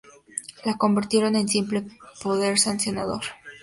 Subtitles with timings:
[0.65, 1.85] La convirtieron en simple
[2.23, 3.21] poder sancionador.